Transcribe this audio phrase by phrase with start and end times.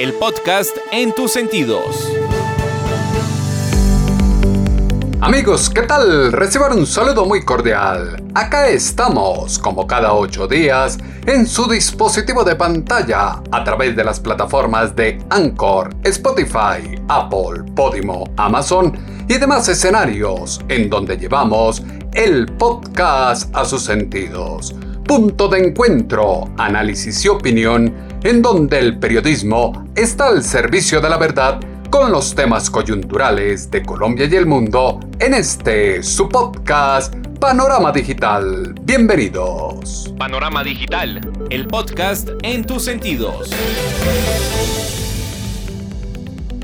[0.00, 2.10] el podcast en tus sentidos.
[5.20, 6.32] Amigos, ¿qué tal?
[6.32, 8.24] Reciban un saludo muy cordial.
[8.34, 14.18] Acá estamos, como cada ocho días, en su dispositivo de pantalla, a través de las
[14.18, 18.98] plataformas de Anchor, Spotify, Apple, Podimo, Amazon
[19.28, 21.82] y demás escenarios, en donde llevamos
[22.14, 24.74] el podcast a sus sentidos.
[25.06, 31.16] Punto de encuentro, análisis y opinión, en donde el periodismo está al servicio de la
[31.16, 37.90] verdad con los temas coyunturales de Colombia y el mundo en este su podcast Panorama
[37.90, 38.74] Digital.
[38.82, 40.12] Bienvenidos.
[40.18, 43.50] Panorama Digital, el podcast en tus sentidos.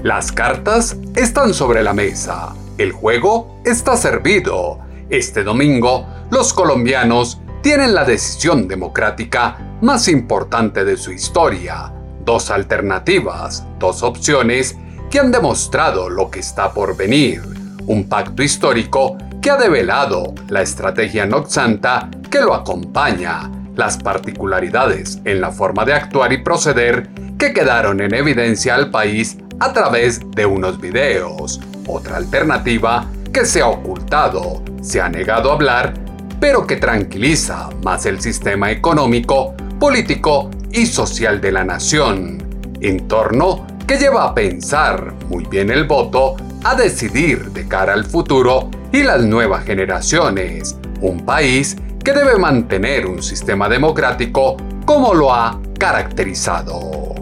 [0.03, 2.55] Las cartas están sobre la mesa.
[2.77, 4.79] El juego está servido.
[5.09, 11.93] Este domingo, los colombianos tienen la decisión democrática más importante de su historia.
[12.25, 14.77] Dos alternativas, dos opciones
[15.11, 17.43] que han demostrado lo que está por venir,
[17.87, 25.41] un pacto histórico que ha develado la estrategia Noxanta que lo acompaña, las particularidades en
[25.41, 30.47] la forma de actuar y proceder que quedaron en evidencia al país a través de
[30.47, 31.61] unos videos.
[31.87, 35.95] Otra alternativa que se ha ocultado, se ha negado a hablar,
[36.41, 42.39] pero que tranquiliza más el sistema económico, político y social de la nación,
[42.81, 48.05] en torno que lleva a pensar muy bien el voto, a decidir de cara al
[48.05, 55.32] futuro y las nuevas generaciones, un país que debe mantener un sistema democrático como lo
[55.32, 57.15] ha caracterizado.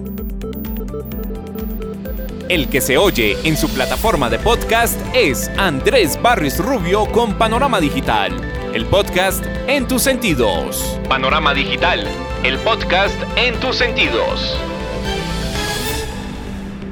[2.48, 7.80] El que se oye en su plataforma de podcast es Andrés Barris Rubio con Panorama
[7.80, 10.98] Digital, el podcast en tus sentidos.
[11.08, 12.08] Panorama Digital,
[12.42, 14.58] el podcast en tus sentidos.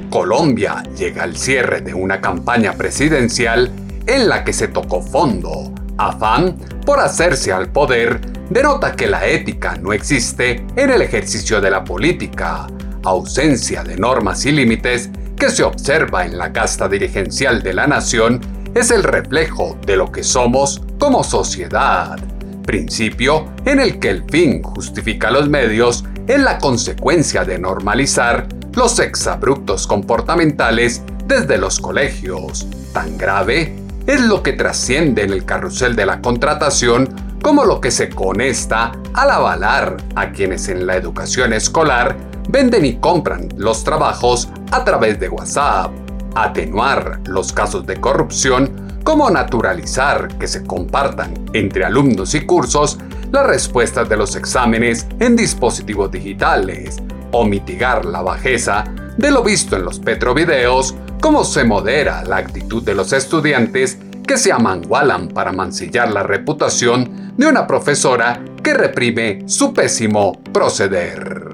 [0.09, 3.69] Colombia llega al cierre de una campaña presidencial
[4.07, 5.73] en la que se tocó fondo.
[5.97, 6.55] Afán
[6.85, 11.83] por hacerse al poder denota que la ética no existe en el ejercicio de la
[11.83, 12.65] política,
[13.03, 18.39] ausencia de normas y límites que se observa en la casta dirigencial de la nación
[18.73, 22.17] es el reflejo de lo que somos como sociedad,
[22.65, 28.97] principio en el que el fin justifica los medios es la consecuencia de normalizar los
[28.99, 32.65] exabruptos comportamentales desde los colegios.
[32.93, 33.75] Tan grave
[34.07, 37.09] es lo que trasciende en el carrusel de la contratación
[37.41, 42.15] como lo que se conesta al avalar a quienes en la educación escolar
[42.47, 45.91] venden y compran los trabajos a través de WhatsApp,
[46.33, 52.97] atenuar los casos de corrupción como naturalizar que se compartan entre alumnos y cursos
[53.31, 58.83] las respuestas de los exámenes en dispositivos digitales, o mitigar la bajeza
[59.17, 63.97] de lo visto en los petrovideos, cómo se modera la actitud de los estudiantes
[64.27, 71.52] que se amangualan para mancillar la reputación de una profesora que reprime su pésimo proceder.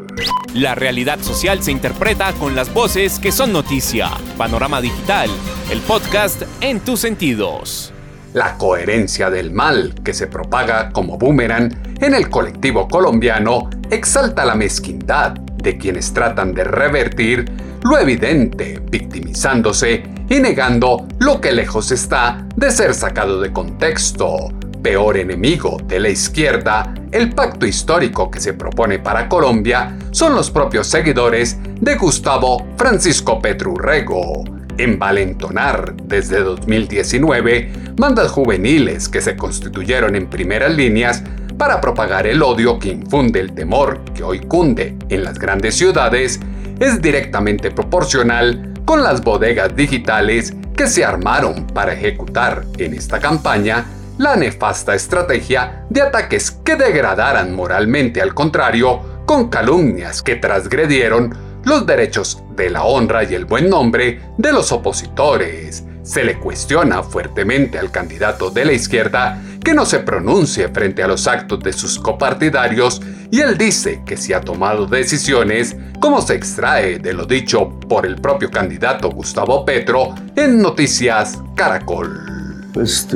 [0.53, 4.09] La realidad social se interpreta con las voces que son noticia.
[4.37, 5.29] Panorama Digital,
[5.69, 7.93] el podcast en tus sentidos.
[8.33, 14.55] La coherencia del mal que se propaga como boomerang en el colectivo colombiano exalta la
[14.55, 17.45] mezquindad de quienes tratan de revertir
[17.83, 24.49] lo evidente, victimizándose y negando lo que lejos está de ser sacado de contexto.
[24.81, 30.49] Peor enemigo de la izquierda, el pacto histórico que se propone para Colombia son los
[30.49, 34.45] propios seguidores de Gustavo Francisco Petrurrego.
[34.77, 41.23] Envalentonar desde 2019 bandas juveniles que se constituyeron en primeras líneas
[41.57, 46.39] para propagar el odio que infunde el temor que hoy cunde en las grandes ciudades
[46.79, 53.85] es directamente proporcional con las bodegas digitales que se armaron para ejecutar en esta campaña
[54.19, 61.33] la nefasta estrategia de ataques que degradaran moralmente al contrario con calumnias que transgredieron
[61.63, 65.85] los derechos de la honra y el buen nombre de los opositores.
[66.03, 71.07] Se le cuestiona fuertemente al candidato de la izquierda que no se pronuncie frente a
[71.07, 73.01] los actos de sus copartidarios
[73.31, 78.05] y él dice que si ha tomado decisiones, como se extrae de lo dicho por
[78.05, 82.38] el propio candidato Gustavo Petro en Noticias Caracol
[82.73, 83.07] pues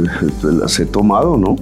[0.44, 1.56] las he tomado, ¿no?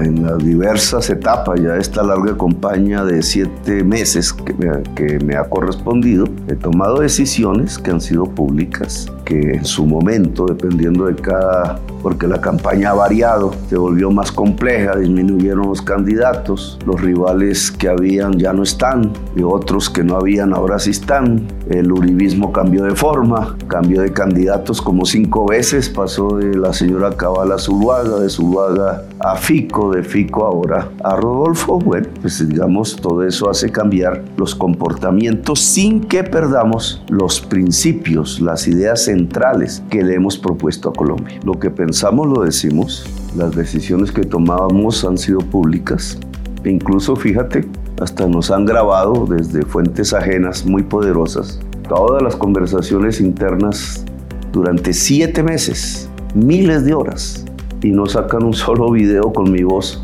[0.00, 4.54] En, las diversas etapas, ya esta larga campaña de siete meses que
[4.94, 10.46] que me ha correspondido, he tomado decisiones que han sido públicas, que en su momento,
[10.46, 16.78] dependiendo de cada porque la campaña ha variado, se volvió más compleja, disminuyeron los candidatos,
[16.86, 21.46] los rivales que habían ya no están y otros que no habían ahora sí están.
[21.68, 27.10] El uribismo cambió de forma, cambió de candidatos como cinco veces, pasó de la señora
[27.20, 31.78] Cabala Zuluaga, de Zuluaga a Fico, de Fico ahora a Rodolfo.
[31.78, 38.66] Bueno, pues digamos, todo eso hace cambiar los comportamientos sin que perdamos los principios, las
[38.66, 41.38] ideas centrales que le hemos propuesto a Colombia.
[41.44, 43.04] Lo que pensamos lo decimos,
[43.36, 46.18] las decisiones que tomábamos han sido públicas
[46.64, 47.68] e incluso fíjate,
[48.00, 54.06] hasta nos han grabado desde fuentes ajenas muy poderosas todas las conversaciones internas
[54.52, 57.44] durante siete meses, miles de horas,
[57.82, 60.02] y no sacan un solo video con mi voz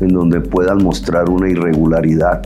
[0.00, 2.42] en donde puedan mostrar una irregularidad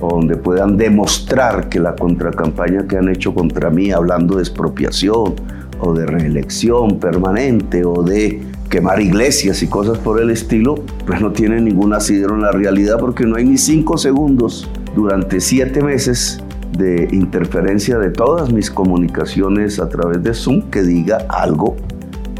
[0.00, 5.34] o donde puedan demostrar que la contracampaña que han hecho contra mí hablando de expropiación
[5.80, 10.76] o de reelección permanente o de quemar iglesias y cosas por el estilo,
[11.06, 15.40] pues no tiene ningún asidero en la realidad porque no hay ni cinco segundos durante
[15.40, 16.42] siete meses
[16.76, 21.76] de interferencia de todas mis comunicaciones a través de Zoom que diga algo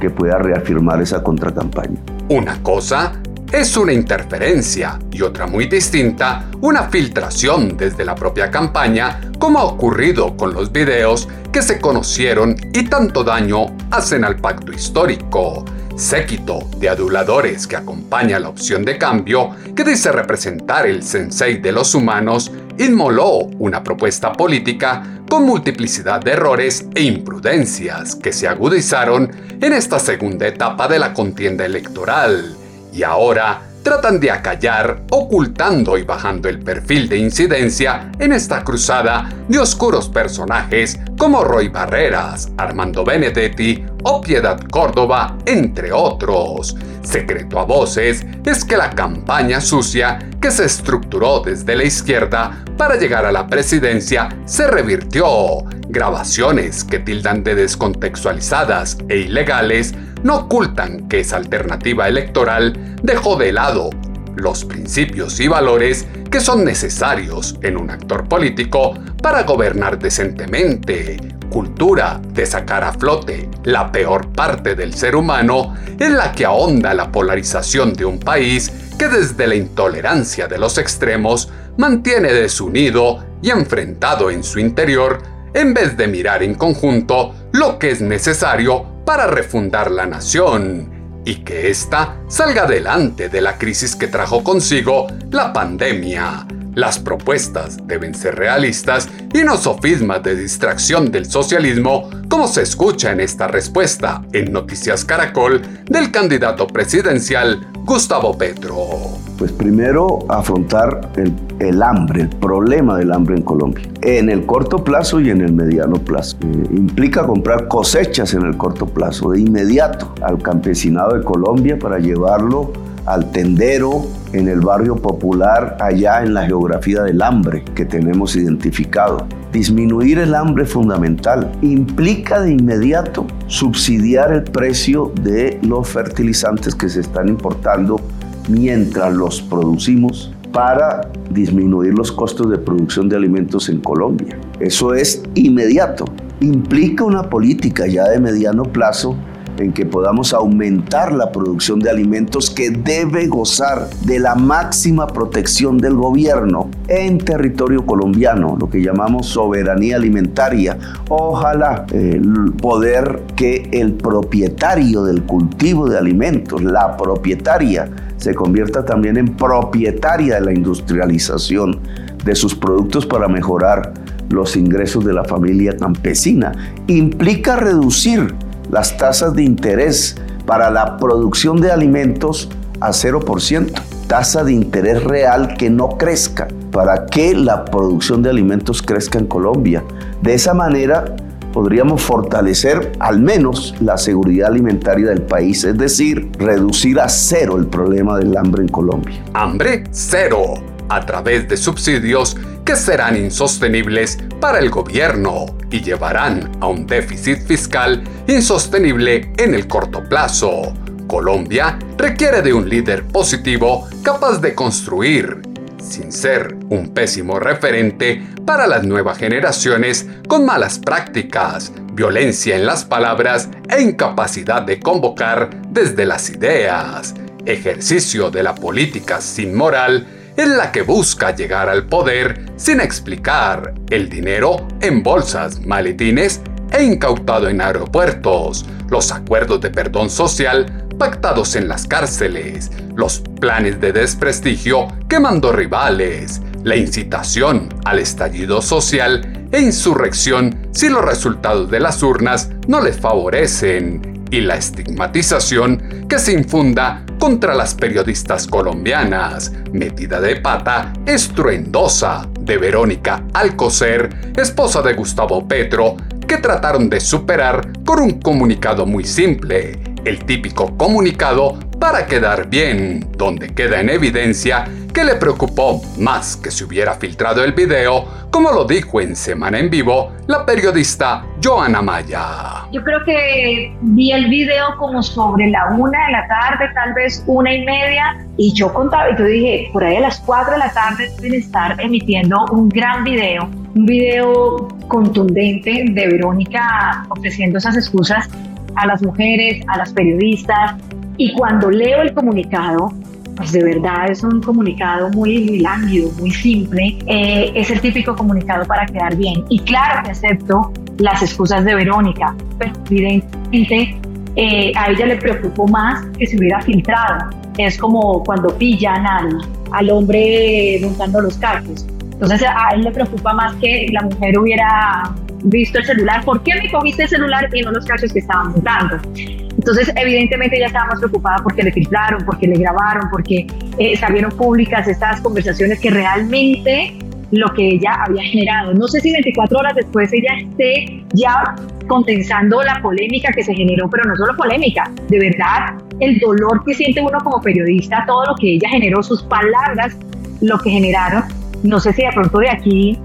[0.02, 2.00] que pueda reafirmar esa contracampaña.
[2.28, 3.12] Una cosa
[3.52, 9.64] es una interferencia y otra muy distinta, una filtración desde la propia campaña, como ha
[9.64, 15.64] ocurrido con los videos que se conocieron y tanto daño hacen al pacto histórico.
[16.02, 21.70] Séquito de aduladores que acompaña la opción de cambio, que dice representar el sensei de
[21.70, 29.30] los humanos, inmoló una propuesta política con multiplicidad de errores e imprudencias que se agudizaron
[29.60, 32.56] en esta segunda etapa de la contienda electoral.
[32.92, 39.28] Y ahora tratan de acallar, ocultando y bajando el perfil de incidencia en esta cruzada
[39.48, 46.76] de oscuros personajes como Roy Barreras, Armando Benedetti o Piedad Córdoba, entre otros.
[47.02, 52.96] Secreto a voces es que la campaña sucia que se estructuró desde la izquierda para
[52.96, 55.64] llegar a la presidencia se revirtió.
[55.92, 63.52] Grabaciones que tildan de descontextualizadas e ilegales no ocultan que esa alternativa electoral dejó de
[63.52, 63.90] lado
[64.34, 71.18] los principios y valores que son necesarios en un actor político para gobernar decentemente,
[71.50, 76.94] cultura de sacar a flote la peor parte del ser humano en la que ahonda
[76.94, 83.50] la polarización de un país que desde la intolerancia de los extremos mantiene desunido y
[83.50, 89.26] enfrentado en su interior en vez de mirar en conjunto lo que es necesario para
[89.26, 95.52] refundar la nación y que ésta salga adelante de la crisis que trajo consigo la
[95.52, 96.46] pandemia.
[96.74, 103.12] Las propuestas deben ser realistas y no sofismas de distracción del socialismo, como se escucha
[103.12, 109.31] en esta respuesta en Noticias Caracol del candidato presidencial Gustavo Petro.
[109.42, 111.10] Pues primero afrontar
[111.58, 115.52] el, hambre, el problema del hambre en Colombia, en el corto plazo y en el
[115.52, 116.36] mediano plazo.
[116.44, 121.98] Eh, implica comprar cosechas en el corto plazo, de inmediato, al campesinado de Colombia para
[121.98, 122.72] llevarlo
[123.04, 129.26] al tendero en el barrio popular allá en la geografía del hambre que tenemos identificado.
[129.52, 137.00] Disminuir el hambre fundamental implica de inmediato subsidiar el precio de los fertilizantes que se
[137.00, 138.00] están importando
[138.48, 144.38] mientras los producimos para disminuir los costos de producción de alimentos en Colombia.
[144.60, 146.04] Eso es inmediato.
[146.40, 149.16] Implica una política ya de mediano plazo
[149.58, 155.78] en que podamos aumentar la producción de alimentos que debe gozar de la máxima protección
[155.78, 160.78] del gobierno en territorio colombiano, lo que llamamos soberanía alimentaria.
[161.08, 167.90] Ojalá el poder que el propietario del cultivo de alimentos, la propietaria,
[168.22, 171.80] se convierta también en propietaria de la industrialización
[172.24, 173.94] de sus productos para mejorar
[174.30, 176.52] los ingresos de la familia campesina.
[176.86, 178.32] Implica reducir
[178.70, 182.48] las tasas de interés para la producción de alimentos
[182.80, 183.72] a 0%.
[184.06, 189.26] Tasa de interés real que no crezca para que la producción de alimentos crezca en
[189.26, 189.82] Colombia.
[190.22, 191.16] De esa manera
[191.52, 197.66] podríamos fortalecer al menos la seguridad alimentaria del país, es decir, reducir a cero el
[197.66, 199.22] problema del hambre en Colombia.
[199.34, 200.54] Hambre cero,
[200.88, 207.38] a través de subsidios que serán insostenibles para el gobierno y llevarán a un déficit
[207.46, 210.72] fiscal insostenible en el corto plazo.
[211.06, 215.42] Colombia requiere de un líder positivo capaz de construir,
[215.82, 222.84] sin ser un pésimo referente para las nuevas generaciones con malas prácticas, violencia en las
[222.84, 227.14] palabras e incapacidad de convocar desde las ideas.
[227.44, 233.74] Ejercicio de la política sin moral en la que busca llegar al poder sin explicar
[233.90, 236.40] el dinero en bolsas, maletines
[236.72, 243.80] e incautado en aeropuertos, los acuerdos de perdón social pactados en las cárceles, los planes
[243.80, 251.70] de desprestigio que mandó rivales, la incitación al estallido social e insurrección si los resultados
[251.70, 258.46] de las urnas no les favorecen, y la estigmatización que se infunda contra las periodistas
[258.46, 265.96] colombianas, metida de pata estruendosa de Verónica Alcocer, esposa de Gustavo Petro,
[266.38, 273.54] trataron de superar con un comunicado muy simple, el típico comunicado para quedar bien, donde
[273.54, 278.64] queda en evidencia que le preocupó más que se hubiera filtrado el video, como lo
[278.64, 282.66] dijo en Semana en Vivo la periodista Joana Maya.
[282.72, 287.22] Yo creo que vi el video como sobre la una de la tarde, tal vez
[287.26, 290.58] una y media, y yo contaba, y yo dije, por ahí a las cuatro de
[290.58, 297.76] la tarde deben estar emitiendo un gran video, un video contundente de Verónica ofreciendo esas
[297.78, 298.28] excusas
[298.74, 300.76] a las mujeres, a las periodistas,
[301.16, 302.92] y cuando leo el comunicado,
[303.36, 306.98] pues de verdad es un comunicado muy lánguido, muy simple.
[307.06, 309.44] Eh, es el típico comunicado para quedar bien.
[309.48, 313.96] Y claro que acepto las excusas de Verónica, pero evidentemente
[314.36, 317.30] eh, a ella le preocupó más que se hubiera filtrado.
[317.56, 319.38] Es como cuando pillan al,
[319.72, 321.86] al hombre montando los cacos.
[322.22, 325.12] Entonces a él le preocupa más que la mujer hubiera
[325.44, 326.24] visto el celular.
[326.24, 328.96] ¿Por qué me cogiste el celular y no los cachos que estaban montando?
[329.16, 333.46] Entonces, evidentemente ella estaba más preocupada porque le filtraron, porque le grabaron, porque
[333.78, 336.96] eh, salieron públicas estas conversaciones que realmente
[337.32, 338.72] lo que ella había generado.
[338.74, 341.56] No sé si 24 horas después ella esté ya
[341.88, 346.74] condensando la polémica que se generó, pero no solo polémica, de verdad el dolor que
[346.74, 349.96] siente uno como periodista, todo lo que ella generó, sus palabras,
[350.40, 351.41] lo que generaron.
[351.62, 352.98] No sé si de pronto de aquí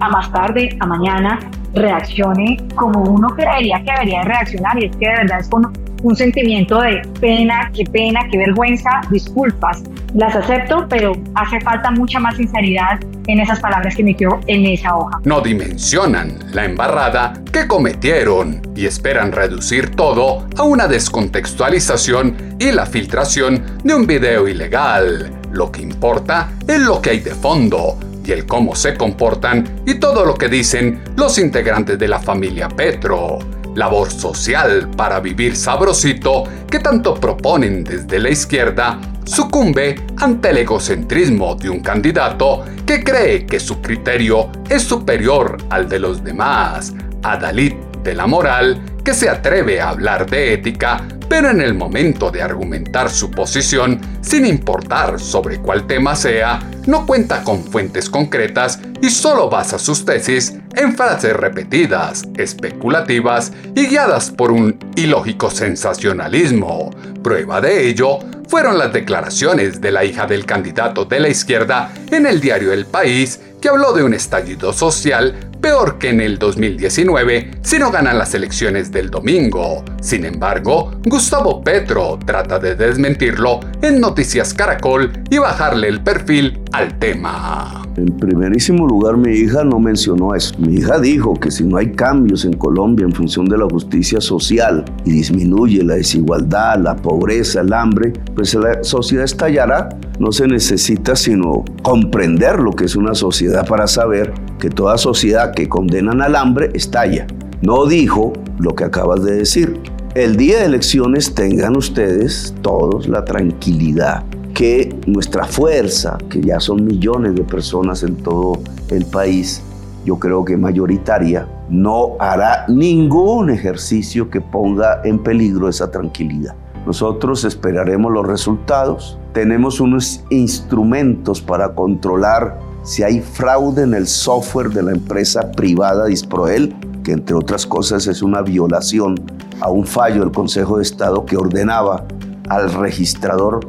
[0.00, 1.38] a más tarde, a mañana,
[1.74, 6.16] reaccione como uno creería que debería reaccionar y es que de verdad es con un
[6.16, 9.82] sentimiento de pena, qué pena, qué vergüenza, disculpas.
[10.14, 14.66] Las acepto, pero hace falta mucha más sinceridad en esas palabras que me quedó en
[14.66, 15.20] esa hoja.
[15.24, 22.86] No dimensionan la embarrada que cometieron y esperan reducir todo a una descontextualización y la
[22.86, 25.39] filtración de un video ilegal.
[25.52, 29.94] Lo que importa es lo que hay de fondo, y el cómo se comportan y
[29.94, 33.38] todo lo que dicen los integrantes de la familia Petro.
[33.74, 41.54] Labor social para vivir sabrosito que tanto proponen desde la izquierda, sucumbe ante el egocentrismo
[41.54, 47.74] de un candidato que cree que su criterio es superior al de los demás, Adalid
[48.02, 52.42] de la moral, que se atreve a hablar de ética, pero en el momento de
[52.42, 56.58] argumentar su posición, sin importar sobre cuál tema sea,
[56.88, 63.86] no cuenta con fuentes concretas y solo basa sus tesis en frases repetidas, especulativas y
[63.86, 66.90] guiadas por un ilógico sensacionalismo.
[67.22, 72.26] Prueba de ello fueron las declaraciones de la hija del candidato de la izquierda en
[72.26, 77.50] el diario El País, que habló de un estallido social peor que en el 2019
[77.62, 79.84] si no ganan las elecciones del domingo.
[80.00, 86.98] Sin embargo, Gustavo Petro trata de desmentirlo en Noticias Caracol y bajarle el perfil al
[86.98, 87.89] tema.
[88.00, 90.54] En primerísimo lugar, mi hija no mencionó eso.
[90.58, 94.22] Mi hija dijo que si no hay cambios en Colombia en función de la justicia
[94.22, 99.90] social y disminuye la desigualdad, la pobreza, el hambre, pues la sociedad estallará.
[100.18, 105.52] No se necesita sino comprender lo que es una sociedad para saber que toda sociedad
[105.52, 107.26] que condenan al hambre estalla.
[107.60, 109.78] No dijo lo que acabas de decir.
[110.14, 116.84] El día de elecciones tengan ustedes todos la tranquilidad que nuestra fuerza, que ya son
[116.84, 119.62] millones de personas en todo el país,
[120.04, 126.54] yo creo que mayoritaria, no hará ningún ejercicio que ponga en peligro esa tranquilidad.
[126.86, 134.70] Nosotros esperaremos los resultados, tenemos unos instrumentos para controlar si hay fraude en el software
[134.70, 139.20] de la empresa privada Disproel, que entre otras cosas es una violación
[139.60, 142.04] a un fallo del Consejo de Estado que ordenaba
[142.48, 143.60] al registrador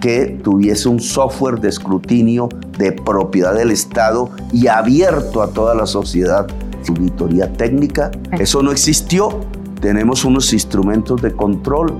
[0.00, 2.48] que tuviese un software de escrutinio
[2.78, 6.46] de propiedad del Estado y abierto a toda la sociedad.
[6.88, 9.40] Auditoría técnica, eso no existió.
[9.80, 11.94] Tenemos unos instrumentos de control.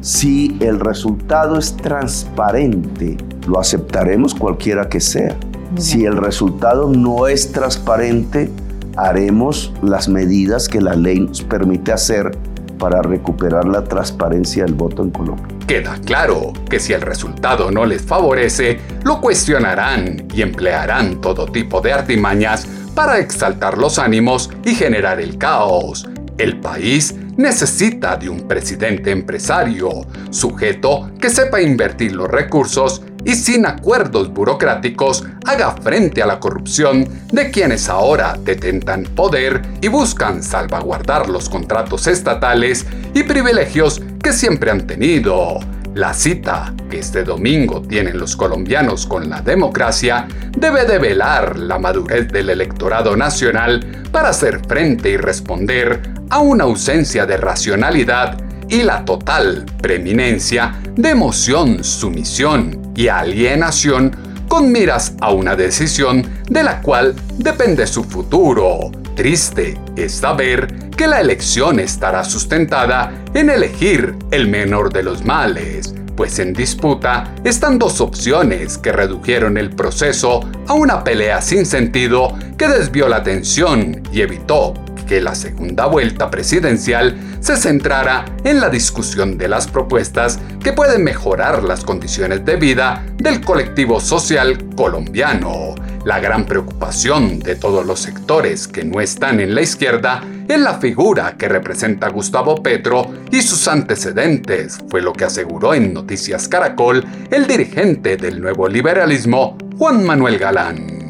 [0.00, 5.36] Si el resultado es transparente, lo aceptaremos cualquiera que sea.
[5.76, 8.50] Si el resultado no es transparente,
[8.96, 12.36] haremos las medidas que la ley nos permite hacer
[12.78, 15.59] para recuperar la transparencia del voto en Colombia.
[15.70, 21.80] Queda claro que si el resultado no les favorece, lo cuestionarán y emplearán todo tipo
[21.80, 26.08] de artimañas para exaltar los ánimos y generar el caos.
[26.38, 33.66] El país necesita de un presidente empresario, sujeto que sepa invertir los recursos y sin
[33.66, 41.28] acuerdos burocráticos haga frente a la corrupción de quienes ahora detentan poder y buscan salvaguardar
[41.28, 45.60] los contratos estatales y privilegios que siempre han tenido.
[45.94, 52.28] La cita que este domingo tienen los colombianos con la democracia debe develar la madurez
[52.28, 59.04] del electorado nacional para hacer frente y responder a una ausencia de racionalidad y la
[59.04, 64.16] total preeminencia de emoción, sumisión y alienación
[64.48, 68.92] con miras a una decisión de la cual depende su futuro.
[69.16, 75.94] Triste es saber que la elección estará sustentada en elegir el menor de los males,
[76.14, 82.36] pues en disputa están dos opciones que redujeron el proceso a una pelea sin sentido
[82.58, 84.74] que desvió la atención y evitó
[85.08, 91.02] que la segunda vuelta presidencial se centrara en la discusión de las propuestas que pueden
[91.02, 95.74] mejorar las condiciones de vida del colectivo social colombiano.
[96.04, 100.74] La gran preocupación de todos los sectores que no están en la izquierda es la
[100.74, 107.04] figura que representa Gustavo Petro y sus antecedentes, fue lo que aseguró en Noticias Caracol
[107.30, 111.00] el dirigente del nuevo liberalismo, Juan Manuel Galán.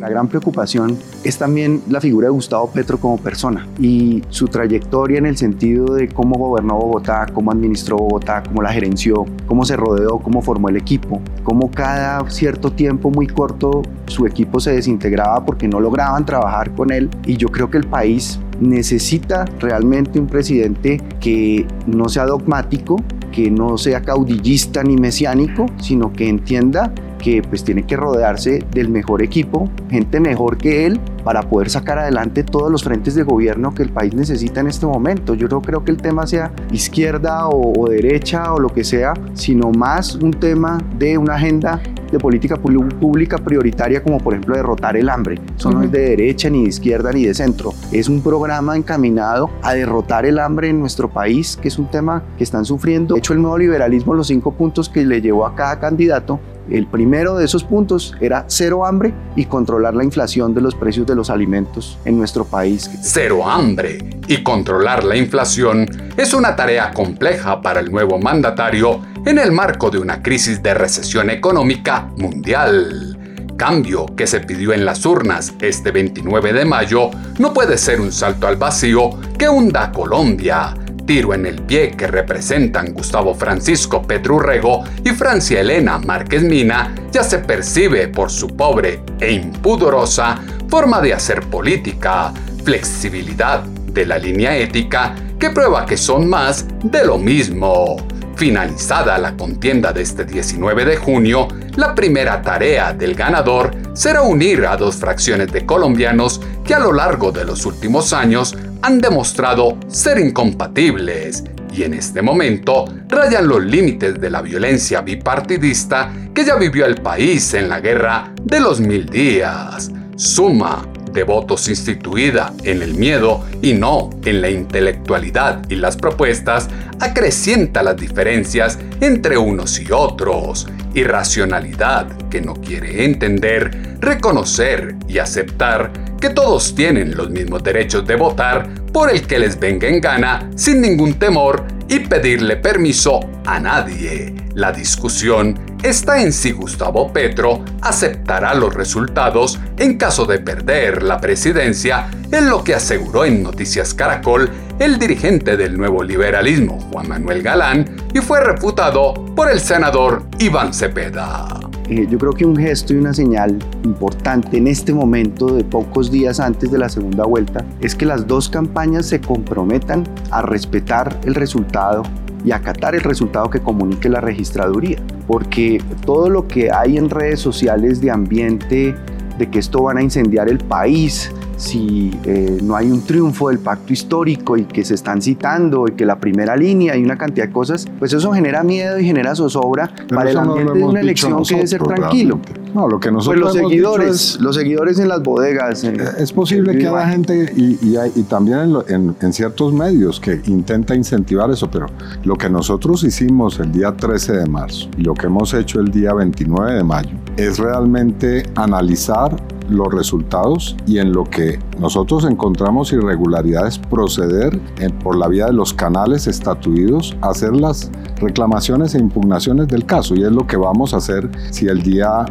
[0.00, 5.18] La gran preocupación es también la figura de Gustavo Petro como persona y su trayectoria
[5.18, 9.76] en el sentido de cómo gobernó Bogotá, cómo administró Bogotá, cómo la gerenció, cómo se
[9.76, 15.44] rodeó, cómo formó el equipo, cómo cada cierto tiempo muy corto su equipo se desintegraba
[15.44, 20.26] porque no lograban trabajar con él y yo creo que el país necesita realmente un
[20.26, 22.96] presidente que no sea dogmático,
[23.32, 28.88] que no sea caudillista ni mesiánico, sino que entienda que pues tiene que rodearse del
[28.88, 33.74] mejor equipo, gente mejor que él, para poder sacar adelante todos los frentes de gobierno
[33.74, 35.34] que el país necesita en este momento.
[35.34, 39.70] Yo no creo que el tema sea izquierda o, derecha o lo que sea, sino
[39.70, 45.10] más un tema de una agenda de política pública prioritaria como por ejemplo derrotar el
[45.10, 45.38] hambre.
[45.56, 47.74] Eso no es de derecha ni de izquierda ni de centro.
[47.92, 52.22] Es un programa encaminado a derrotar el hambre en nuestro país, que es un tema
[52.38, 53.14] que están sufriendo.
[53.14, 56.86] De hecho, el nuevo liberalismo, los cinco puntos que le llevó a cada candidato, el
[56.86, 61.14] primero de esos puntos era cero hambre y controlar la inflación de los precios de
[61.14, 62.90] los alimentos en nuestro país.
[63.02, 69.38] Cero hambre y controlar la inflación es una tarea compleja para el nuevo mandatario en
[69.38, 73.18] el marco de una crisis de recesión económica mundial.
[73.56, 78.12] Cambio que se pidió en las urnas este 29 de mayo no puede ser un
[78.12, 80.74] salto al vacío que hunda a Colombia
[81.08, 87.24] tiro en el pie que representan Gustavo Francisco Petrurrego y Francia Elena Márquez Mina ya
[87.24, 92.30] se percibe por su pobre e impudorosa forma de hacer política,
[92.62, 97.96] flexibilidad de la línea ética que prueba que son más de lo mismo.
[98.36, 104.66] Finalizada la contienda de este 19 de junio, la primera tarea del ganador será unir
[104.66, 109.78] a dos fracciones de colombianos que a lo largo de los últimos años han demostrado
[109.88, 116.56] ser incompatibles y en este momento rayan los límites de la violencia bipartidista que ya
[116.56, 119.90] vivió el país en la guerra de los mil días.
[120.16, 126.68] Suma de votos instituida en el miedo y no en la intelectualidad y las propuestas
[127.00, 130.66] acrecienta las diferencias entre unos y otros.
[130.94, 138.16] Irracionalidad que no quiere entender, reconocer y aceptar que todos tienen los mismos derechos de
[138.16, 143.58] votar por el que les venga en gana sin ningún temor y pedirle permiso a
[143.58, 144.34] nadie.
[144.54, 151.20] La discusión está en si Gustavo Petro aceptará los resultados en caso de perder la
[151.20, 157.42] presidencia, en lo que aseguró en Noticias Caracol el dirigente del nuevo liberalismo, Juan Manuel
[157.42, 161.67] Galán, y fue refutado por el senador Iván Cepeda.
[161.88, 166.10] Eh, yo creo que un gesto y una señal importante en este momento de pocos
[166.10, 171.18] días antes de la segunda vuelta es que las dos campañas se comprometan a respetar
[171.24, 172.02] el resultado
[172.44, 177.40] y acatar el resultado que comunique la registraduría, porque todo lo que hay en redes
[177.40, 178.94] sociales de ambiente,
[179.38, 183.58] de que esto van a incendiar el país, si eh, no hay un triunfo del
[183.58, 187.46] pacto histórico y que se están citando y que la primera línea y una cantidad
[187.46, 191.42] de cosas, pues eso genera miedo y genera zozobra para el ambiente de una elección
[191.42, 192.40] que debe ser tranquilo.
[192.74, 195.82] No, lo que nosotros pues los seguidores, los seguidores en las bodegas.
[195.84, 201.50] es posible que haya gente y, y, también en, en, ciertos medios que intenta incentivar
[201.50, 201.86] eso, pero
[202.24, 205.90] lo que nosotros hicimos el día 13 de marzo y lo que hemos hecho el
[205.90, 209.34] día 29 de mayo es realmente analizar
[209.68, 214.58] los resultados y en lo que nosotros encontramos irregularidades proceder
[215.02, 220.14] por la vía de los canales estatuidos a hacer las reclamaciones e impugnaciones del caso.
[220.14, 222.24] Y es lo que vamos a hacer si el día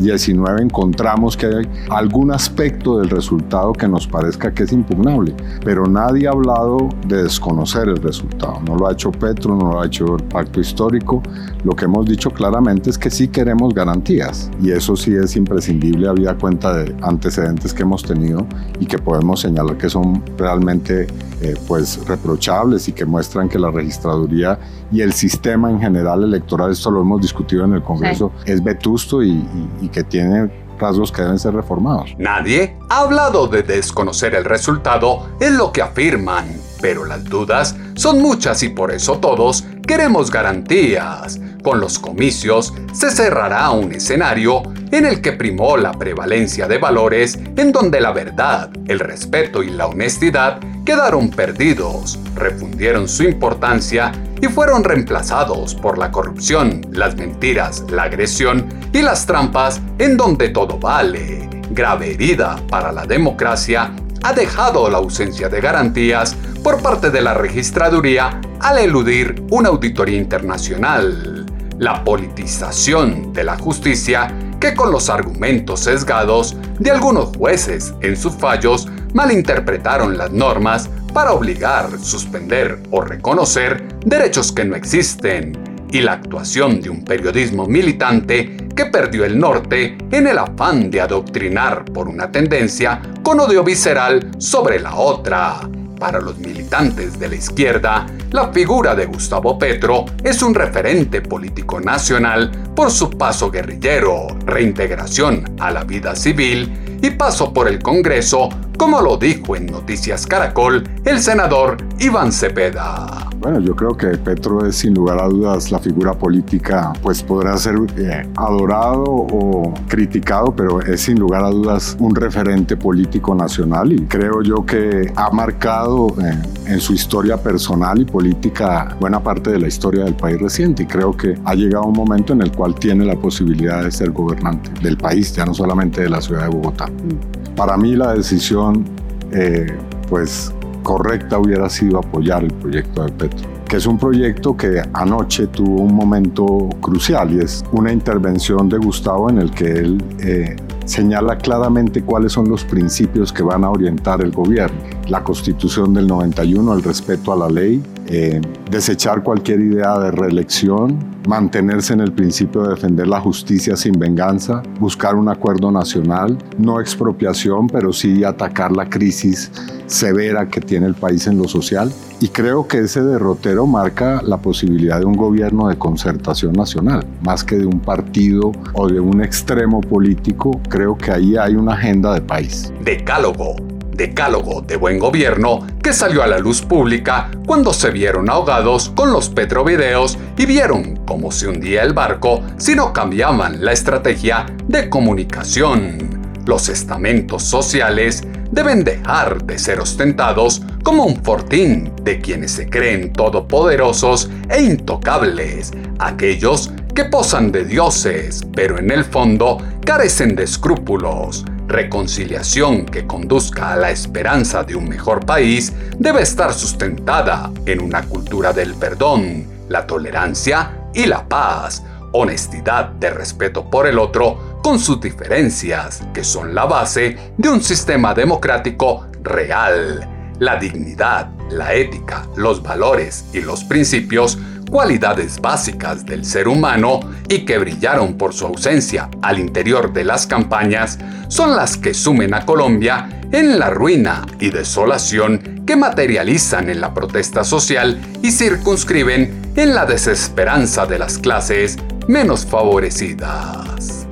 [0.00, 5.34] 19 eh, encontramos que hay algún aspecto del resultado que nos parezca que es impugnable,
[5.64, 9.80] pero nadie ha hablado de desconocer el resultado, no lo ha hecho Petro, no lo
[9.80, 11.22] ha hecho el pacto histórico,
[11.64, 16.08] lo que hemos dicho claramente es que sí queremos garantías y eso sí es imprescindible
[16.08, 18.46] había cuenta de antecedentes que hemos tenido
[18.78, 21.06] y que podemos señalar que son realmente
[21.42, 24.58] eh, pues reprochables y que muestran que la registraduría
[24.90, 29.22] y el sistema en general electoral, esto lo hemos discutido en el Congreso, es vetusto
[29.22, 29.44] y,
[29.80, 30.50] y que tiene
[30.80, 32.14] rasgos que deben ser reformados.
[32.18, 36.46] Nadie ha hablado de desconocer el resultado en lo que afirman,
[36.80, 41.38] pero las dudas son muchas y por eso todos queremos garantías.
[41.62, 47.38] Con los comicios se cerrará un escenario en el que primó la prevalencia de valores
[47.56, 54.46] en donde la verdad, el respeto y la honestidad quedaron perdidos, refundieron su importancia y
[54.48, 60.78] fueron reemplazados por la corrupción, las mentiras, la agresión y las trampas en donde todo
[60.78, 61.48] vale.
[61.70, 67.34] Grave herida para la democracia ha dejado la ausencia de garantías por parte de la
[67.34, 71.46] registraduría al eludir una auditoría internacional.
[71.78, 78.34] La politización de la justicia que con los argumentos sesgados de algunos jueces en sus
[78.34, 86.12] fallos malinterpretaron las normas para obligar, suspender o reconocer derechos que no existen, y la
[86.12, 92.08] actuación de un periodismo militante que perdió el norte en el afán de adoctrinar por
[92.08, 95.68] una tendencia con odio visceral sobre la otra.
[95.98, 101.78] Para los militantes de la izquierda, la figura de Gustavo Petro es un referente político
[101.78, 108.48] nacional por su paso guerrillero, reintegración a la vida civil y paso por el Congreso,
[108.80, 113.28] como lo dijo en Noticias Caracol el senador Iván Cepeda.
[113.36, 117.58] Bueno, yo creo que Petro es sin lugar a dudas la figura política, pues podrá
[117.58, 123.92] ser eh, adorado o criticado, pero es sin lugar a dudas un referente político nacional
[123.92, 129.50] y creo yo que ha marcado eh, en su historia personal y política buena parte
[129.50, 132.50] de la historia del país reciente y creo que ha llegado un momento en el
[132.50, 136.44] cual tiene la posibilidad de ser gobernante del país, ya no solamente de la ciudad
[136.44, 136.86] de Bogotá.
[136.86, 137.39] Mm.
[137.60, 138.86] Para mí la decisión,
[139.32, 139.66] eh,
[140.08, 140.50] pues
[140.82, 145.82] correcta hubiera sido apoyar el proyecto de Petro, que es un proyecto que anoche tuvo
[145.82, 151.36] un momento crucial y es una intervención de Gustavo en el que él eh, señala
[151.36, 154.80] claramente cuáles son los principios que van a orientar el gobierno.
[155.10, 160.96] La constitución del 91, el respeto a la ley, eh, desechar cualquier idea de reelección,
[161.26, 166.80] mantenerse en el principio de defender la justicia sin venganza, buscar un acuerdo nacional, no
[166.80, 169.50] expropiación, pero sí atacar la crisis
[169.86, 171.92] severa que tiene el país en lo social.
[172.20, 177.42] Y creo que ese derrotero marca la posibilidad de un gobierno de concertación nacional, más
[177.42, 180.60] que de un partido o de un extremo político.
[180.68, 182.72] Creo que ahí hay una agenda de país.
[182.84, 183.56] Decálogo
[184.00, 189.12] decálogo de buen gobierno que salió a la luz pública cuando se vieron ahogados con
[189.12, 194.88] los petrovideos y vieron cómo se hundía el barco si no cambiaban la estrategia de
[194.88, 195.98] comunicación.
[196.46, 203.12] Los estamentos sociales deben dejar de ser ostentados como un fortín de quienes se creen
[203.12, 211.44] todopoderosos e intocables, aquellos que posan de dioses, pero en el fondo carecen de escrúpulos.
[211.70, 218.02] Reconciliación que conduzca a la esperanza de un mejor país debe estar sustentada en una
[218.02, 224.80] cultura del perdón, la tolerancia y la paz, honestidad de respeto por el otro con
[224.80, 230.34] sus diferencias, que son la base de un sistema democrático real.
[230.40, 234.36] La dignidad, la ética, los valores y los principios
[234.70, 240.26] cualidades básicas del ser humano y que brillaron por su ausencia al interior de las
[240.26, 246.80] campañas, son las que sumen a Colombia en la ruina y desolación que materializan en
[246.80, 254.06] la protesta social y circunscriben en la desesperanza de las clases menos favorecidas.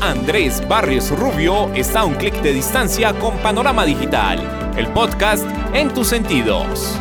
[0.00, 4.38] Andrés Barrios Rubio está a un clic de distancia con Panorama Digital,
[4.76, 6.98] el podcast en tus sentidos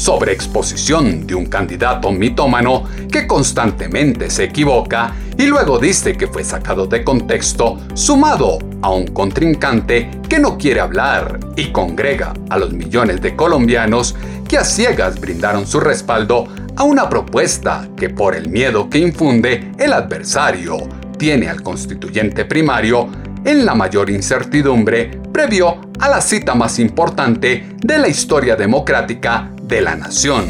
[0.00, 6.42] sobre exposición de un candidato mitómano que constantemente se equivoca y luego dice que fue
[6.42, 12.72] sacado de contexto, sumado a un contrincante que no quiere hablar y congrega a los
[12.72, 14.16] millones de colombianos
[14.48, 19.70] que a ciegas brindaron su respaldo a una propuesta que por el miedo que infunde
[19.78, 20.78] el adversario
[21.18, 23.06] tiene al constituyente primario
[23.44, 29.80] en la mayor incertidumbre previo a la cita más importante de la historia democrática de
[29.80, 30.44] la nación.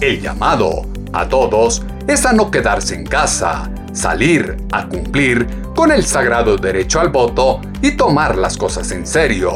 [0.00, 6.04] El llamado a todos es a no quedarse en casa, salir a cumplir con el
[6.04, 9.50] sagrado derecho al voto y tomar las cosas en serio.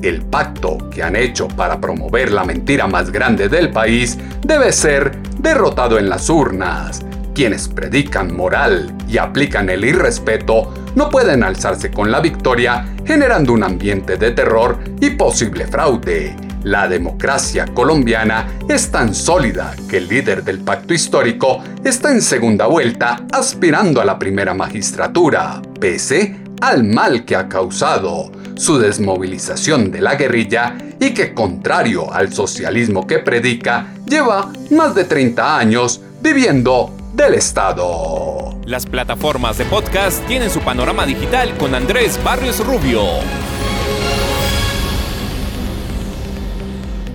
[0.00, 5.20] El pacto que han hecho para promover la mentira más grande del país debe ser
[5.40, 7.04] derrotado en las urnas.
[7.34, 13.62] Quienes predican moral y aplican el irrespeto no pueden alzarse con la victoria generando un
[13.62, 16.34] ambiente de terror y posible fraude.
[16.64, 22.66] La democracia colombiana es tan sólida que el líder del pacto histórico está en segunda
[22.66, 30.00] vuelta aspirando a la primera magistratura, pese al mal que ha causado su desmovilización de
[30.00, 36.92] la guerrilla y que, contrario al socialismo que predica, lleva más de 30 años viviendo
[37.14, 38.37] del Estado.
[38.68, 43.00] Las plataformas de podcast tienen su panorama digital con Andrés Barrios Rubio.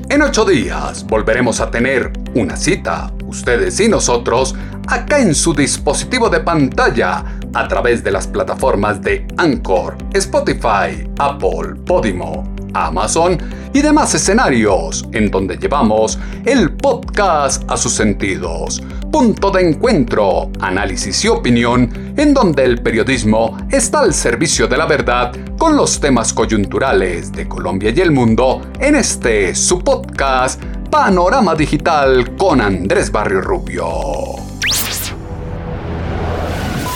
[0.09, 4.55] En ocho días volveremos a tener una cita, ustedes y nosotros,
[4.87, 11.75] acá en su dispositivo de pantalla, a través de las plataformas de Anchor, Spotify, Apple,
[11.85, 13.37] Podimo, Amazon
[13.73, 18.81] y demás escenarios en donde llevamos el podcast a sus sentidos.
[19.13, 24.87] Punto de encuentro, análisis y opinión en donde el periodismo está al servicio de la
[24.87, 31.53] verdad con los temas coyunturales de Colombia y el mundo en este su podcast Panorama
[31.53, 34.52] Digital con Andrés Barrio Rubio.